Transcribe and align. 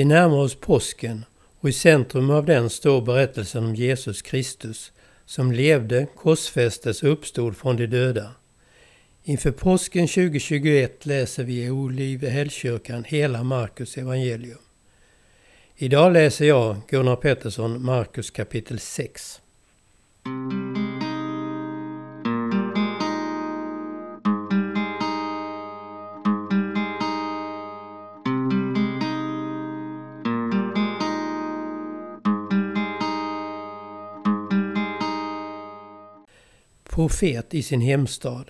Vi 0.00 0.04
närmar 0.04 0.36
oss 0.36 0.54
påsken 0.54 1.24
och 1.60 1.68
i 1.68 1.72
centrum 1.72 2.30
av 2.30 2.44
den 2.46 2.70
står 2.70 3.02
berättelsen 3.02 3.64
om 3.64 3.74
Jesus 3.74 4.22
Kristus 4.22 4.92
som 5.26 5.52
levde, 5.52 6.06
korsfästes 6.16 7.02
och 7.02 7.12
uppstod 7.12 7.56
från 7.56 7.76
de 7.76 7.86
döda. 7.86 8.30
Inför 9.24 9.50
påsken 9.50 10.08
2021 10.08 11.06
läser 11.06 11.44
vi 11.44 11.64
i 11.64 11.70
Olivehällskyrkan 11.70 13.04
hela 13.04 13.42
Markus 13.42 13.96
evangelium. 13.96 14.58
Idag 15.76 16.12
läser 16.12 16.44
jag, 16.44 16.76
Gunnar 16.88 17.16
Pettersson, 17.16 17.84
Markus 17.84 18.30
kapitel 18.30 18.78
6. 18.78 19.40
Profet 37.00 37.54
i 37.54 37.62
sin 37.62 37.80
hemstad. 37.80 38.44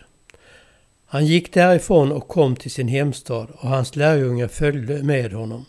Han 1.06 1.26
gick 1.26 1.54
därifrån 1.54 2.12
och 2.12 2.28
kom 2.28 2.56
till 2.56 2.70
sin 2.70 2.88
hemstad 2.88 3.50
och 3.50 3.68
hans 3.68 3.96
lärjungar 3.96 4.48
följde 4.48 5.02
med 5.02 5.32
honom. 5.32 5.64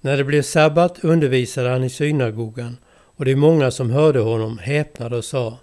När 0.00 0.16
det 0.16 0.24
blev 0.24 0.42
sabbat 0.42 1.04
undervisade 1.04 1.68
han 1.68 1.84
i 1.84 1.90
synagogan 1.90 2.76
och 2.88 3.24
de 3.24 3.36
många 3.36 3.70
som 3.70 3.90
hörde 3.90 4.20
honom 4.20 4.58
häpnade 4.58 5.16
och 5.16 5.24
sa 5.24 5.58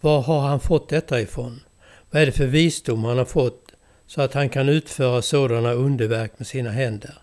Var 0.00 0.20
har 0.20 0.40
han 0.40 0.60
fått 0.60 0.88
detta 0.88 1.20
ifrån? 1.20 1.60
Vad 2.10 2.22
är 2.22 2.26
det 2.26 2.32
för 2.32 2.46
visdom 2.46 3.04
han 3.04 3.18
har 3.18 3.24
fått 3.24 3.72
så 4.06 4.22
att 4.22 4.34
han 4.34 4.48
kan 4.48 4.68
utföra 4.68 5.22
sådana 5.22 5.72
underverk 5.72 6.32
med 6.36 6.46
sina 6.46 6.70
händer? 6.70 7.14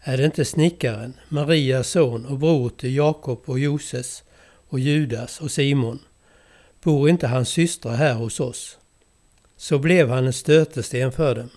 Är 0.00 0.16
det 0.16 0.24
inte 0.24 0.44
snickaren, 0.44 1.14
Marias 1.28 1.88
son 1.88 2.26
och 2.26 2.38
bror 2.38 2.68
till 2.68 2.96
Jakob 2.96 3.42
och 3.44 3.58
Joses 3.58 4.22
och 4.68 4.78
Judas 4.78 5.40
och 5.40 5.50
Simon? 5.50 5.98
Bor 6.84 7.08
inte 7.08 7.26
hans 7.26 7.48
systrar 7.48 7.94
här 7.94 8.14
hos 8.14 8.40
oss? 8.40 8.78
Så 9.56 9.78
blev 9.78 10.08
han 10.08 10.26
en 10.26 10.32
stötesten 10.32 11.12
för 11.12 11.34
dem. 11.34 11.50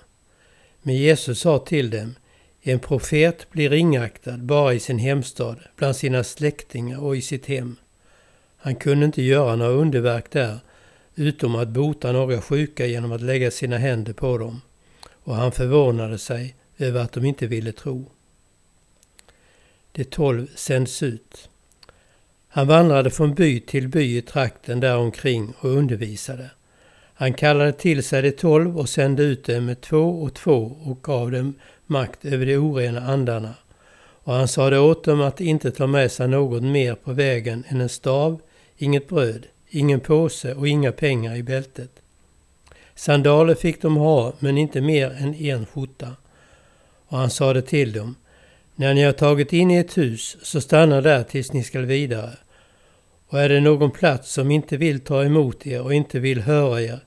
Men 0.81 0.95
Jesus 0.95 1.39
sa 1.39 1.59
till 1.59 1.89
dem, 1.89 2.16
en 2.61 2.80
profet 2.80 3.50
blir 3.50 3.69
ringaktad 3.69 4.38
bara 4.38 4.73
i 4.73 4.80
sin 4.80 5.00
hemstad, 5.00 5.59
bland 5.75 5.95
sina 5.95 6.23
släktingar 6.23 7.00
och 7.00 7.17
i 7.17 7.22
sitt 7.22 7.45
hem. 7.45 7.75
Han 8.58 8.75
kunde 8.75 9.06
inte 9.06 9.22
göra 9.22 9.56
några 9.56 9.72
underverk 9.72 10.31
där, 10.31 10.59
utom 11.16 11.56
att 11.56 11.69
bota 11.69 12.12
några 12.12 12.41
sjuka 12.41 12.86
genom 12.86 13.12
att 13.12 13.22
lägga 13.22 13.52
sina 13.52 13.78
händer 13.78 14.14
på 14.14 14.38
dem. 14.38 14.62
Och 15.09 15.36
han 15.36 15.52
förvånade 15.52 16.17
sig 16.17 16.56
över 16.78 17.02
att 17.02 17.12
de 17.12 17.25
inte 17.25 17.47
ville 17.47 17.72
tro. 17.72 18.12
De 19.91 20.03
tolv 20.03 20.47
sänds 20.56 21.03
ut. 21.03 21.50
Han 22.50 22.67
vandrade 22.67 23.09
från 23.09 23.34
by 23.34 23.59
till 23.59 23.88
by 23.88 24.17
i 24.17 24.22
trakten 24.22 24.80
däromkring 24.80 25.53
och 25.59 25.70
undervisade. 25.70 26.50
Han 27.14 27.34
kallade 27.34 27.72
till 27.72 28.03
sig 28.03 28.22
de 28.22 28.31
tolv 28.31 28.78
och 28.78 28.90
sände 28.90 29.23
ut 29.23 29.45
dem 29.45 29.66
med 29.66 29.81
två 29.81 30.22
och 30.23 30.34
två 30.34 30.78
och 30.84 31.03
gav 31.03 31.31
dem 31.31 31.53
makt 31.86 32.25
över 32.25 32.45
de 32.45 32.58
orena 32.58 33.02
andarna. 33.02 33.53
Och 34.23 34.34
han 34.34 34.48
sade 34.48 34.80
åt 34.80 35.03
dem 35.03 35.22
att 35.22 35.42
inte 35.42 35.72
ta 35.72 35.88
med 35.88 36.12
sig 36.12 36.28
något 36.28 36.64
mer 36.64 36.95
på 36.95 37.14
vägen 37.14 37.64
än 37.68 37.81
en 37.81 37.90
stav, 37.90 38.40
inget 38.78 39.08
bröd, 39.08 39.45
ingen 39.70 40.00
påse 40.00 40.53
och 40.53 40.68
inga 40.68 40.91
pengar 40.91 41.35
i 41.35 41.44
bältet. 41.44 41.91
Sandaler 42.96 43.56
fick 43.56 43.81
de 43.81 43.96
ha, 43.96 44.34
men 44.40 44.58
inte 44.58 44.81
mer 44.81 45.12
än 45.19 45.35
en 45.35 45.66
skjorta. 45.66 46.16
Och 47.08 47.18
han 47.18 47.29
sade 47.29 47.62
till 47.62 47.94
dem, 47.94 48.16
när 48.80 48.94
ni 48.94 49.04
har 49.04 49.14
tagit 49.14 49.54
in 49.54 49.72
i 49.72 49.78
ett 49.78 49.98
hus, 49.98 50.38
så 50.42 50.62
stanna 50.62 51.02
där 51.02 51.24
tills 51.24 51.54
ni 51.54 51.64
skall 51.64 51.86
vidare. 51.86 52.38
Och 53.28 53.40
är 53.40 53.50
det 53.50 53.60
någon 53.60 53.92
plats 53.92 54.32
som 54.32 54.52
inte 54.52 54.78
vill 54.78 55.00
ta 55.00 55.24
emot 55.24 55.68
er 55.68 55.82
och 55.82 55.94
inte 55.94 56.20
vill 56.20 56.42
höra 56.42 56.82
er, 56.82 57.00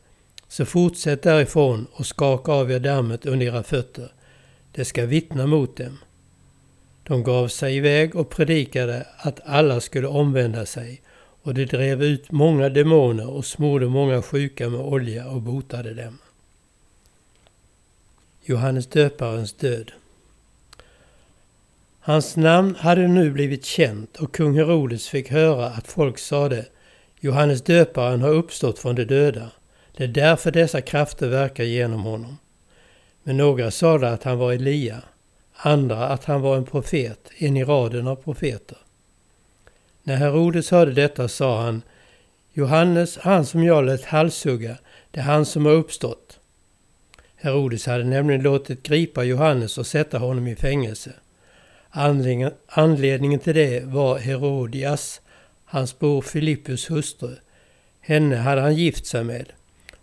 så 0.49 0.65
fortsätt 0.65 1.23
därifrån 1.23 1.87
och 1.93 2.07
skaka 2.07 2.53
av 2.53 2.73
er 2.73 2.79
dammet 2.79 3.27
under 3.27 3.47
era 3.47 3.63
fötter. 3.63 4.13
Det 4.73 4.85
ska 4.85 5.07
vittna 5.07 5.47
mot 5.47 5.77
dem. 5.77 5.99
De 7.03 7.23
gav 7.23 7.49
sig 7.49 7.77
iväg 7.77 8.17
och 8.17 8.31
predikade 8.31 9.07
att 9.19 9.41
alla 9.45 9.81
skulle 9.81 10.09
omvända 10.09 10.67
sig 10.67 11.03
och 11.43 11.55
de 11.55 11.65
drev 11.65 12.03
ut 12.03 12.33
många 12.33 12.69
demoner 12.69 13.31
och 13.31 13.47
smorde 13.47 13.87
många 13.87 14.23
sjuka 14.23 14.69
med 14.69 14.81
olja 14.81 15.29
och 15.29 15.43
botade 15.43 15.95
dem. 15.95 16.19
Johannes 18.43 18.87
döparens 18.87 19.53
död 19.53 19.93
Hans 22.03 22.37
namn 22.37 22.75
hade 22.75 23.09
nu 23.09 23.31
blivit 23.31 23.65
känt 23.65 24.17
och 24.17 24.35
kung 24.35 24.57
Herodes 24.57 25.09
fick 25.09 25.31
höra 25.31 25.67
att 25.67 25.87
folk 25.87 26.19
sade 26.19 26.67
Johannes 27.21 27.63
döparen 27.63 28.23
har 28.23 28.31
uppstått 28.31 28.79
från 28.79 28.95
de 28.95 29.05
döda. 29.05 29.51
Det 29.97 30.05
är 30.05 30.09
därför 30.09 30.51
dessa 30.51 30.81
krafter 30.81 31.29
verkar 31.29 31.65
genom 31.65 32.03
honom. 32.03 32.39
Men 33.23 33.37
några 33.37 33.71
sade 33.71 34.11
att 34.11 34.23
han 34.23 34.39
var 34.39 34.53
Elia, 34.53 35.03
andra 35.53 36.09
att 36.09 36.25
han 36.25 36.41
var 36.41 36.57
en 36.57 36.65
profet, 36.65 37.31
en 37.37 37.57
i 37.57 37.65
raden 37.65 38.07
av 38.07 38.17
profeter. 38.17 38.79
När 40.03 40.17
Herodes 40.17 40.71
hörde 40.71 40.93
detta 40.93 41.29
sa 41.29 41.63
han 41.63 41.83
Johannes, 42.53 43.19
han 43.19 43.47
som 43.47 43.65
jag 43.65 43.85
lät 43.85 44.05
halshugga, 44.05 44.77
det 45.11 45.21
är 45.21 45.25
han 45.25 45.47
som 45.47 45.67
har 45.67 45.73
uppstått. 45.73 46.39
Herodes 47.37 47.87
hade 47.87 48.05
nämligen 48.05 48.43
låtit 48.43 48.83
gripa 48.83 49.25
Johannes 49.25 49.79
och 49.79 49.87
sätta 49.87 50.19
honom 50.19 50.47
i 50.47 50.57
fängelse. 50.57 51.13
Anledningen 51.93 53.39
till 53.39 53.55
det 53.55 53.85
var 53.85 54.19
Herodias, 54.19 55.21
hans 55.65 55.99
bror 55.99 56.23
Filippus 56.23 56.91
hustru. 56.91 57.37
Henne 58.01 58.37
hade 58.37 58.61
han 58.61 58.75
gift 58.75 59.07
sig 59.07 59.25
med. 59.25 59.53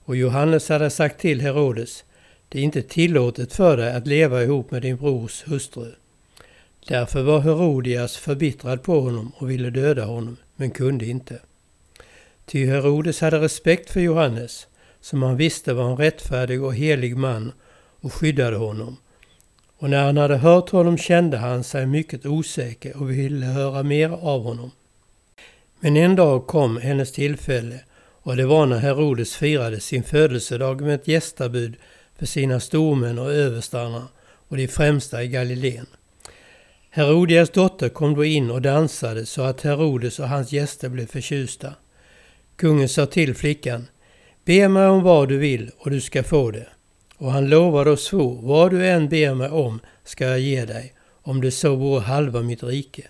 Och 0.03 0.15
Johannes 0.15 0.69
hade 0.69 0.89
sagt 0.89 1.19
till 1.19 1.41
Herodes, 1.41 2.03
det 2.49 2.59
är 2.59 2.63
inte 2.63 2.81
tillåtet 2.81 3.53
för 3.53 3.77
dig 3.77 3.93
att 3.93 4.07
leva 4.07 4.43
ihop 4.43 4.71
med 4.71 4.81
din 4.81 4.97
brors 4.97 5.47
hustru. 5.47 5.91
Därför 6.87 7.23
var 7.23 7.39
Herodias 7.39 8.17
förbittrad 8.17 8.83
på 8.83 9.01
honom 9.01 9.31
och 9.37 9.49
ville 9.49 9.69
döda 9.69 10.05
honom, 10.05 10.37
men 10.55 10.71
kunde 10.71 11.05
inte. 11.05 11.39
Ty 12.45 12.65
Herodes 12.65 13.21
hade 13.21 13.39
respekt 13.39 13.89
för 13.89 13.99
Johannes, 13.99 14.67
som 15.01 15.23
han 15.23 15.37
visste 15.37 15.73
var 15.73 15.91
en 15.91 15.97
rättfärdig 15.97 16.63
och 16.63 16.75
helig 16.75 17.17
man 17.17 17.51
och 18.01 18.13
skyddade 18.13 18.57
honom 18.57 18.97
och 19.77 19.89
när 19.89 20.05
han 20.05 20.17
hade 20.17 20.37
hört 20.37 20.69
honom 20.69 20.97
kände 20.97 21.37
han 21.37 21.63
sig 21.63 21.85
mycket 21.85 22.25
osäker 22.25 22.97
och 22.97 23.11
ville 23.11 23.45
höra 23.45 23.83
mer 23.83 24.09
av 24.09 24.43
honom. 24.43 24.71
Men 25.79 25.97
en 25.97 26.15
dag 26.15 26.47
kom 26.47 26.77
hennes 26.77 27.11
tillfälle 27.11 27.79
och 28.21 28.37
det 28.37 28.45
var 28.45 28.65
när 28.65 28.77
Herodes 28.77 29.35
firade 29.35 29.79
sin 29.79 30.03
födelsedag 30.03 30.81
med 30.81 30.95
ett 30.95 31.07
gästabud 31.07 31.75
för 32.17 32.25
sina 32.25 32.59
stormän 32.59 33.19
och 33.19 33.31
överstarna 33.31 34.07
och 34.47 34.57
de 34.57 34.67
främsta 34.67 35.23
i 35.23 35.27
Galileen. 35.27 35.85
Herodias 36.89 37.49
dotter 37.49 37.89
kom 37.89 38.15
då 38.15 38.25
in 38.25 38.51
och 38.51 38.61
dansade 38.61 39.25
så 39.25 39.41
att 39.41 39.61
Herodes 39.61 40.19
och 40.19 40.29
hans 40.29 40.51
gäster 40.51 40.89
blev 40.89 41.07
förtjusta. 41.07 41.73
Kungen 42.55 42.89
sa 42.89 43.05
till 43.05 43.35
flickan 43.35 43.87
Be 44.45 44.67
mig 44.67 44.87
om 44.87 45.03
vad 45.03 45.29
du 45.29 45.37
vill 45.37 45.71
och 45.77 45.91
du 45.91 46.01
ska 46.01 46.23
få 46.23 46.51
det. 46.51 46.67
Och 47.17 47.31
han 47.31 47.49
lovade 47.49 47.91
och 47.91 47.99
svor, 47.99 48.39
vad 48.41 48.71
du 48.71 48.87
än 48.87 49.09
ber 49.09 49.33
mig 49.33 49.49
om 49.49 49.79
ska 50.03 50.25
jag 50.25 50.39
ge 50.39 50.65
dig, 50.65 50.93
om 51.21 51.41
det 51.41 51.51
så 51.51 51.75
vore 51.75 52.01
halva 52.01 52.41
mitt 52.41 52.63
rike. 52.63 53.03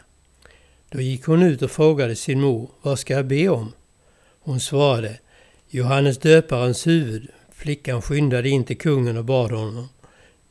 Då 0.89 1.01
gick 1.01 1.25
hon 1.25 1.43
ut 1.43 1.61
och 1.61 1.71
frågade 1.71 2.15
sin 2.15 2.41
mor, 2.41 2.69
vad 2.81 2.99
ska 2.99 3.13
jag 3.13 3.25
be 3.25 3.49
om? 3.49 3.73
Hon 4.39 4.59
svarade, 4.59 5.19
Johannes 5.69 6.17
döparens 6.17 6.87
huvud. 6.87 7.27
Flickan 7.51 8.01
skyndade 8.01 8.49
in 8.49 8.63
till 8.63 8.77
kungen 8.77 9.17
och 9.17 9.25
bad 9.25 9.51
honom, 9.51 9.87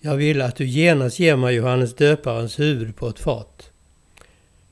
jag 0.01 0.17
vill 0.17 0.43
att 0.43 0.57
du 0.57 0.67
genast 0.67 1.19
ger 1.19 1.37
mig 1.37 1.55
Johannes 1.55 1.95
döparens 1.95 2.59
huvud 2.59 2.97
på 2.97 3.09
ett 3.09 3.19
fat. 3.19 3.71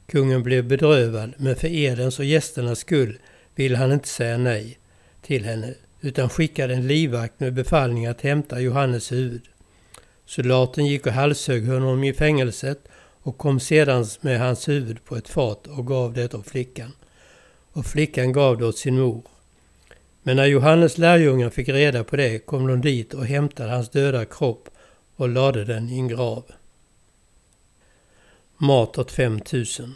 Kungen 0.07 0.43
blev 0.43 0.65
bedrövad, 0.65 1.33
men 1.37 1.57
för 1.57 1.69
edens 1.69 2.19
och 2.19 2.25
gästernas 2.25 2.79
skull 2.79 3.19
ville 3.55 3.77
han 3.77 3.93
inte 3.93 4.09
säga 4.09 4.39
nej 4.39 4.79
till 5.23 5.45
henne, 5.45 5.75
utan 6.05 6.29
skickade 6.29 6.75
en 6.75 6.87
livvakt 6.87 7.41
med 7.41 7.55
befallning 7.55 8.07
att 8.07 8.21
hämta 8.21 8.61
Johannes 8.61 9.13
huvud. 9.13 9.43
Soldaten 10.27 10.87
gick 10.87 11.07
och 11.07 11.13
halshögg 11.13 11.69
honom 11.69 12.05
i 12.05 12.13
fängelset 12.13 12.89
och 13.23 13.39
kom 13.39 13.61
sedan 13.61 14.07
med 14.21 14.41
hans 14.41 14.69
huvud 14.69 15.05
på 15.05 15.17
ett 15.17 15.29
fat 15.29 15.67
och 15.67 15.87
gav 15.87 16.13
det 16.13 16.35
åt 16.35 16.49
flickan. 16.49 16.93
Och 17.73 17.87
flickan 17.87 18.33
gav 18.33 18.59
det 18.59 18.67
åt 18.67 18.79
sin 18.79 18.99
mor. 18.99 19.23
Men 20.23 20.37
när 20.37 20.47
Johannes 20.47 20.99
lärjungar 20.99 21.51
fick 21.51 21.69
reda 21.69 22.05
på 22.05 22.17
det 22.17 22.39
kom 22.39 22.67
de 22.67 22.81
dit 22.81 23.15
och 23.15 23.27
hämtade 23.27 23.71
hans 23.71 23.89
döda 23.89 24.25
kropp 24.25 24.69
och 25.17 25.29
lade 25.29 25.65
den 25.65 25.89
i 25.89 25.99
en 25.99 26.09
grav. 26.09 26.45
Mat 28.57 28.99
åt 28.99 29.13
5000 29.13 29.95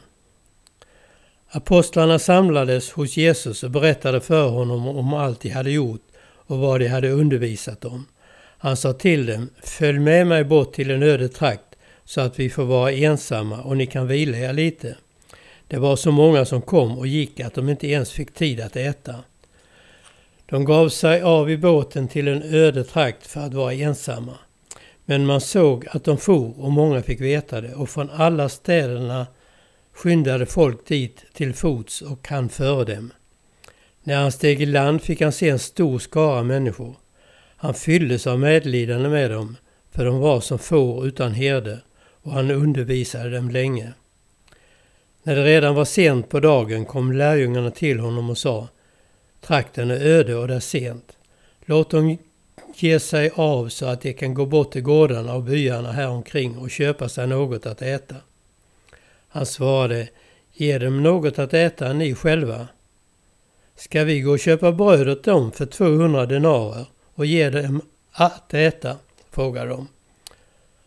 Apostlarna 1.50 2.18
samlades 2.18 2.90
hos 2.90 3.16
Jesus 3.16 3.62
och 3.62 3.70
berättade 3.70 4.20
för 4.20 4.48
honom 4.48 4.88
om 4.88 5.14
allt 5.14 5.40
de 5.40 5.48
hade 5.48 5.70
gjort 5.70 6.02
och 6.46 6.58
vad 6.58 6.80
de 6.80 6.88
hade 6.88 7.10
undervisat 7.10 7.84
om. 7.84 8.06
Han 8.58 8.76
sa 8.76 8.92
till 8.92 9.26
dem, 9.26 9.50
följ 9.62 9.98
med 9.98 10.26
mig 10.26 10.44
bort 10.44 10.72
till 10.72 10.90
en 10.90 11.02
öde 11.02 11.28
trakt 11.28 11.76
så 12.04 12.20
att 12.20 12.38
vi 12.38 12.50
får 12.50 12.64
vara 12.64 12.92
ensamma 12.92 13.62
och 13.62 13.76
ni 13.76 13.86
kan 13.86 14.06
vila 14.06 14.38
er 14.38 14.52
lite. 14.52 14.96
Det 15.68 15.76
var 15.76 15.96
så 15.96 16.10
många 16.10 16.44
som 16.44 16.62
kom 16.62 16.98
och 16.98 17.06
gick 17.06 17.40
att 17.40 17.54
de 17.54 17.68
inte 17.68 17.88
ens 17.88 18.12
fick 18.12 18.34
tid 18.34 18.60
att 18.60 18.76
äta. 18.76 19.14
De 20.46 20.64
gav 20.64 20.88
sig 20.88 21.22
av 21.22 21.50
i 21.50 21.56
båten 21.56 22.08
till 22.08 22.28
en 22.28 22.42
öde 22.42 22.84
trakt 22.84 23.26
för 23.26 23.40
att 23.40 23.54
vara 23.54 23.72
ensamma. 23.72 24.38
Men 25.04 25.26
man 25.26 25.40
såg 25.40 25.86
att 25.90 26.04
de 26.04 26.18
for 26.18 26.60
och 26.60 26.72
många 26.72 27.02
fick 27.02 27.20
veta 27.20 27.60
det 27.60 27.74
och 27.74 27.90
från 27.90 28.10
alla 28.10 28.48
städerna 28.48 29.26
skyndade 29.98 30.46
folk 30.46 30.86
dit 30.86 31.24
till 31.32 31.54
fots 31.54 32.02
och 32.02 32.28
han 32.28 32.48
före 32.48 32.94
dem. 32.94 33.12
När 34.02 34.16
han 34.16 34.32
steg 34.32 34.62
i 34.62 34.66
land 34.66 35.02
fick 35.02 35.20
han 35.20 35.32
se 35.32 35.48
en 35.48 35.58
stor 35.58 35.98
skara 35.98 36.42
människor. 36.42 36.96
Han 37.56 37.74
fylldes 37.74 38.26
av 38.26 38.40
medlidande 38.40 39.08
med 39.08 39.30
dem, 39.30 39.56
för 39.90 40.04
de 40.04 40.18
var 40.18 40.40
som 40.40 40.58
får 40.58 41.06
utan 41.06 41.32
herde, 41.32 41.78
och 42.22 42.32
han 42.32 42.50
undervisade 42.50 43.30
dem 43.30 43.50
länge. 43.50 43.92
När 45.22 45.36
det 45.36 45.44
redan 45.44 45.74
var 45.74 45.84
sent 45.84 46.28
på 46.28 46.40
dagen 46.40 46.84
kom 46.84 47.12
lärjungarna 47.12 47.70
till 47.70 47.98
honom 47.98 48.30
och 48.30 48.38
sa 48.38 48.68
Trakten 49.40 49.90
är 49.90 50.00
öde 50.00 50.34
och 50.34 50.48
det 50.48 50.54
är 50.54 50.60
sent. 50.60 51.16
Låt 51.64 51.90
dem 51.90 52.18
ge 52.74 53.00
sig 53.00 53.30
av 53.34 53.68
så 53.68 53.86
att 53.86 54.00
de 54.00 54.12
kan 54.12 54.34
gå 54.34 54.46
bort 54.46 54.72
till 54.72 54.82
gårdarna 54.82 55.34
och 55.34 55.42
byarna 55.42 55.92
häromkring 55.92 56.58
och 56.58 56.70
köpa 56.70 57.08
sig 57.08 57.26
något 57.26 57.66
att 57.66 57.82
äta. 57.82 58.16
Han 59.28 59.46
svarade 59.46 60.08
Ge 60.60 60.78
dem 60.78 61.02
något 61.02 61.38
att 61.38 61.54
äta 61.54 61.92
ni 61.92 62.14
själva. 62.14 62.68
Ska 63.76 64.04
vi 64.04 64.20
gå 64.20 64.30
och 64.30 64.38
köpa 64.38 64.72
bröd 64.72 65.08
åt 65.08 65.24
dem 65.24 65.52
för 65.52 65.66
200 65.66 66.26
denarer 66.26 66.86
och 67.14 67.26
ge 67.26 67.50
dem 67.50 67.82
att 68.12 68.54
äta? 68.54 68.96
frågade 69.30 69.70
de. 69.70 69.88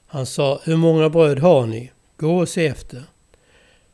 Han 0.08 0.26
sa, 0.26 0.62
hur 0.64 0.76
många 0.76 1.10
bröd 1.10 1.40
har 1.40 1.66
ni? 1.66 1.92
Gå 2.18 2.38
och 2.38 2.50
se 2.50 2.68
efter. 2.68 3.04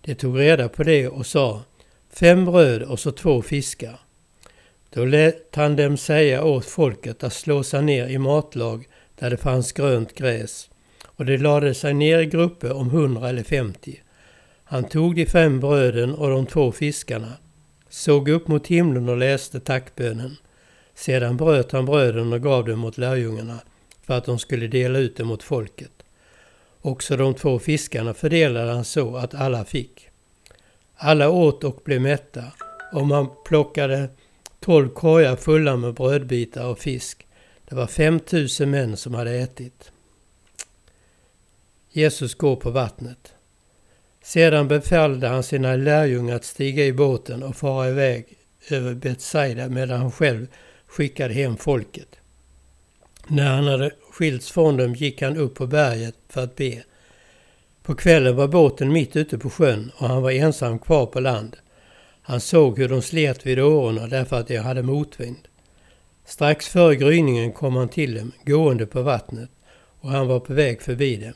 De 0.01 0.15
tog 0.15 0.39
reda 0.39 0.69
på 0.69 0.83
det 0.83 1.07
och 1.07 1.25
sa, 1.25 1.61
fem 2.09 2.45
bröd 2.45 2.83
och 2.83 2.99
så 2.99 3.11
två 3.11 3.41
fiskar. 3.41 3.99
Då 4.89 5.05
lät 5.05 5.55
han 5.55 5.75
dem 5.75 5.97
säga 5.97 6.43
åt 6.43 6.65
folket 6.65 7.23
att 7.23 7.33
slå 7.33 7.63
sig 7.63 7.81
ner 7.81 8.07
i 8.07 8.17
matlag 8.17 8.87
där 9.19 9.29
det 9.29 9.37
fanns 9.37 9.71
grönt 9.71 10.13
gräs. 10.13 10.69
Och 11.05 11.25
de 11.25 11.37
lade 11.37 11.73
sig 11.73 11.93
ner 11.93 12.19
i 12.19 12.25
grupper 12.25 12.73
om 12.73 12.89
hundra 12.89 13.29
eller 13.29 13.43
femtio. 13.43 13.97
Han 14.69 14.83
tog 14.83 15.15
de 15.15 15.25
fem 15.25 15.59
bröden 15.59 16.15
och 16.15 16.29
de 16.29 16.45
två 16.45 16.71
fiskarna, 16.71 17.33
såg 17.89 18.29
upp 18.29 18.47
mot 18.47 18.67
himlen 18.67 19.09
och 19.09 19.17
läste 19.17 19.59
tackbönen. 19.59 20.35
Sedan 20.93 21.37
bröt 21.37 21.71
han 21.71 21.85
bröden 21.85 22.33
och 22.33 22.41
gav 22.41 22.65
dem 22.65 22.85
åt 22.85 22.97
lärjungarna 22.97 23.59
för 24.01 24.13
att 24.13 24.25
de 24.25 24.39
skulle 24.39 24.67
dela 24.67 24.99
ut 24.99 25.17
dem 25.17 25.31
åt 25.31 25.43
folket. 25.43 25.91
Också 26.81 27.17
de 27.17 27.33
två 27.33 27.59
fiskarna 27.59 28.13
fördelade 28.13 28.71
han 28.71 28.85
så 28.85 29.15
att 29.15 29.35
alla 29.35 29.65
fick. 29.65 30.09
Alla 30.95 31.29
åt 31.29 31.63
och 31.63 31.81
blev 31.85 32.01
mätta 32.01 32.43
och 32.93 33.07
man 33.07 33.29
plockade 33.45 34.09
tolv 34.59 34.89
korgar 34.89 35.35
fulla 35.35 35.77
med 35.77 35.93
brödbitar 35.93 36.65
och 36.65 36.79
fisk. 36.79 37.27
Det 37.69 37.75
var 37.75 37.87
fem 37.87 38.19
tusen 38.19 38.69
män 38.69 38.97
som 38.97 39.13
hade 39.13 39.31
ätit. 39.31 39.91
Jesus 41.91 42.35
går 42.35 42.55
på 42.55 42.71
vattnet. 42.71 43.33
Sedan 44.27 44.67
befallde 44.67 45.27
han 45.27 45.43
sina 45.43 45.75
lärjungar 45.75 46.35
att 46.35 46.43
stiga 46.43 46.85
i 46.85 46.93
båten 46.93 47.43
och 47.43 47.55
fara 47.55 47.89
iväg 47.89 48.25
över 48.69 48.93
Betsaida 48.93 49.69
medan 49.69 50.01
han 50.01 50.11
själv 50.11 50.47
skickade 50.87 51.33
hem 51.33 51.57
folket. 51.57 52.15
När 53.27 53.55
han 53.55 53.67
hade 53.67 53.91
skilts 54.11 54.51
från 54.51 54.77
dem 54.77 54.95
gick 54.95 55.21
han 55.21 55.37
upp 55.37 55.55
på 55.55 55.67
berget 55.67 56.15
för 56.29 56.43
att 56.43 56.55
be. 56.55 56.83
På 57.83 57.95
kvällen 57.95 58.35
var 58.35 58.47
båten 58.47 58.91
mitt 58.91 59.15
ute 59.15 59.37
på 59.37 59.49
sjön 59.49 59.91
och 59.97 60.07
han 60.07 60.21
var 60.21 60.31
ensam 60.31 60.79
kvar 60.79 61.05
på 61.05 61.19
land. 61.19 61.57
Han 62.21 62.41
såg 62.41 62.79
hur 62.79 62.89
de 62.89 63.01
slet 63.01 63.45
vid 63.45 63.59
årorna 63.59 64.07
därför 64.07 64.39
att 64.39 64.47
de 64.47 64.57
hade 64.57 64.83
motvind. 64.83 65.47
Strax 66.25 66.67
före 66.67 66.95
gryningen 66.95 67.51
kom 67.51 67.75
han 67.75 67.89
till 67.89 68.15
dem, 68.15 68.31
gående 68.45 68.85
på 68.85 69.01
vattnet, 69.01 69.49
och 69.99 70.09
han 70.09 70.27
var 70.27 70.39
på 70.39 70.53
väg 70.53 70.81
förbi 70.81 71.15
dem. 71.15 71.33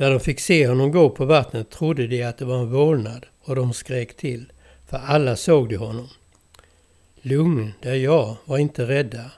När 0.00 0.10
de 0.10 0.20
fick 0.20 0.40
se 0.40 0.66
honom 0.66 0.92
gå 0.92 1.10
på 1.10 1.24
vattnet 1.24 1.70
trodde 1.70 2.06
de 2.06 2.22
att 2.22 2.38
det 2.38 2.44
var 2.44 2.58
en 2.58 2.70
vålnad 2.70 3.26
och 3.40 3.56
de 3.56 3.72
skrek 3.72 4.16
till, 4.16 4.52
för 4.86 4.96
alla 4.96 5.36
såg 5.36 5.68
de 5.68 5.76
honom. 5.76 6.08
Lugn, 7.20 7.72
det 7.82 7.88
är 7.88 7.94
jag, 7.94 8.36
var 8.44 8.58
inte 8.58 8.86
rädda. 8.86 9.30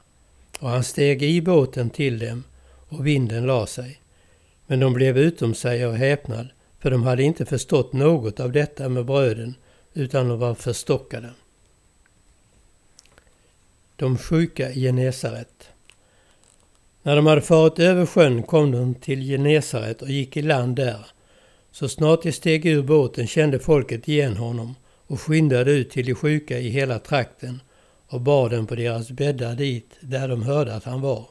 Och 0.60 0.68
han 0.68 0.84
steg 0.84 1.22
i 1.22 1.42
båten 1.42 1.90
till 1.90 2.18
dem 2.18 2.44
och 2.88 3.06
vinden 3.06 3.46
la 3.46 3.66
sig. 3.66 4.00
Men 4.66 4.80
de 4.80 4.92
blev 4.92 5.18
utom 5.18 5.54
sig 5.54 5.84
av 5.84 5.94
häpnad, 5.94 6.48
för 6.78 6.90
de 6.90 7.02
hade 7.02 7.22
inte 7.22 7.46
förstått 7.46 7.92
något 7.92 8.40
av 8.40 8.52
detta 8.52 8.88
med 8.88 9.04
bröden, 9.04 9.54
utan 9.94 10.28
de 10.28 10.38
var 10.38 10.54
förstockade. 10.54 11.30
De 13.96 14.18
sjuka 14.18 14.70
i 14.70 14.80
Genesaret. 14.80 15.68
När 17.02 17.16
de 17.16 17.26
hade 17.26 17.40
farit 17.40 17.78
över 17.78 18.06
sjön 18.06 18.42
kom 18.42 18.70
de 18.70 18.94
till 18.94 19.20
Genesaret 19.20 20.02
och 20.02 20.10
gick 20.10 20.36
i 20.36 20.42
land 20.42 20.76
där. 20.76 21.06
Så 21.70 21.88
snart 21.88 22.22
de 22.22 22.32
steg 22.32 22.66
ur 22.66 22.82
båten 22.82 23.26
kände 23.26 23.58
folket 23.58 24.08
igen 24.08 24.36
honom 24.36 24.74
och 25.06 25.20
skyndade 25.20 25.72
ut 25.72 25.90
till 25.90 26.06
de 26.06 26.14
sjuka 26.14 26.58
i 26.58 26.68
hela 26.68 26.98
trakten 26.98 27.60
och 28.08 28.20
bar 28.20 28.50
dem 28.50 28.66
på 28.66 28.74
deras 28.74 29.10
bäddar 29.10 29.54
dit 29.54 29.96
där 30.00 30.28
de 30.28 30.42
hörde 30.42 30.74
att 30.74 30.84
han 30.84 31.00
var. 31.00 31.26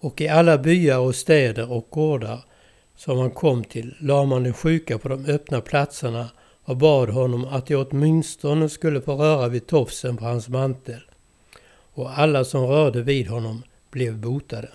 Och 0.00 0.20
i 0.20 0.28
alla 0.28 0.58
byar 0.58 0.98
och 0.98 1.14
städer 1.14 1.72
och 1.72 1.86
gårdar 1.90 2.44
som 2.96 3.18
han 3.18 3.30
kom 3.30 3.64
till 3.64 3.94
la 4.00 4.24
man 4.24 4.42
de 4.42 4.52
sjuka 4.52 4.98
på 4.98 5.08
de 5.08 5.26
öppna 5.26 5.60
platserna 5.60 6.30
och 6.64 6.76
bad 6.76 7.08
honom 7.08 7.44
att 7.44 7.66
de 7.66 7.74
åtminstone 7.76 8.68
skulle 8.68 9.00
få 9.00 9.14
röra 9.14 9.48
vid 9.48 9.66
tofsen 9.66 10.16
på 10.16 10.24
hans 10.24 10.48
mantel. 10.48 11.00
Och 11.94 12.18
alla 12.18 12.44
som 12.44 12.66
rörde 12.66 13.02
vid 13.02 13.28
honom 13.28 13.62
blev 13.96 14.18
botade. 14.18 14.68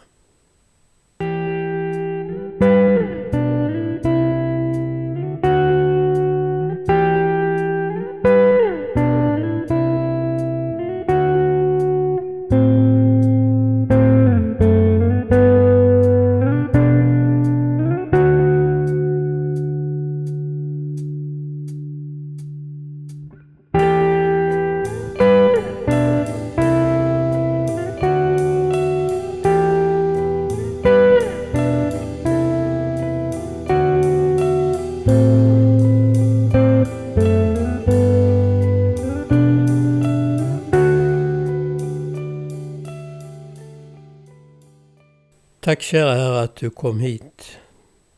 Tack 45.64 45.82
kära 45.82 46.14
Herre 46.14 46.42
att 46.42 46.56
du 46.56 46.70
kom 46.70 47.00
hit 47.00 47.58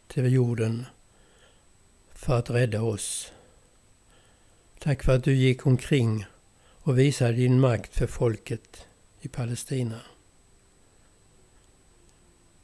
till 0.08 0.34
jorden 0.34 0.86
för 2.14 2.40
att 2.40 2.50
rädda 2.50 2.82
oss. 2.82 3.32
Tack 4.80 5.04
för 5.04 5.16
att 5.16 5.24
du 5.24 5.36
gick 5.36 5.66
omkring 5.66 6.26
och 6.82 7.00
visade 7.00 7.34
din 7.34 7.60
makt 7.60 7.96
för 7.96 8.08
folket 8.08 8.88
i 9.22 9.28
Palestina. 9.28 10.00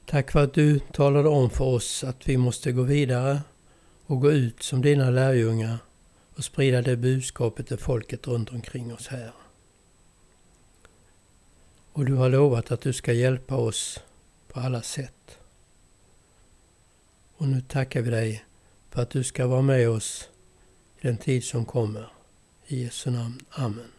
Tack 0.06 0.32
för 0.32 0.44
att 0.44 0.54
du 0.54 0.80
talade 0.80 1.30
om 1.30 1.50
för 1.50 1.66
oss 1.66 2.04
att 2.04 2.30
vi 2.30 2.38
måste 2.38 2.72
gå 2.72 2.82
vidare 2.82 3.42
och 4.06 4.22
gå 4.22 4.32
ut 4.32 4.64
som 4.64 4.82
dina 4.82 5.10
lärjungar 5.10 5.78
och 6.36 6.44
sprida 6.44 6.82
det 6.82 6.98
budskapet 6.98 7.68
till 7.68 7.78
folket 7.78 8.28
runt 8.28 8.50
omkring 8.50 8.94
oss 8.94 9.08
här. 9.08 9.32
Och 11.94 12.06
du 12.06 12.14
har 12.14 12.30
lovat 12.30 12.72
att 12.72 12.82
du 12.82 12.94
ska 12.94 13.14
hjälpa 13.14 13.56
oss 13.56 14.00
på 14.54 14.60
alla 14.60 14.82
sätt. 14.82 15.40
Och 17.38 17.48
nu 17.48 17.62
tackar 17.62 18.02
vi 18.02 18.10
dig 18.10 18.46
för 18.90 19.02
att 19.02 19.10
du 19.10 19.24
ska 19.24 19.48
vara 19.48 19.62
med 19.62 19.90
oss 19.90 20.30
i 21.00 21.08
den 21.08 21.18
tid 21.18 21.44
som 21.44 21.66
kommer. 21.66 22.12
I 22.68 22.84
Jesu 22.84 23.12
namn. 23.12 23.40
Amen. 23.50 23.92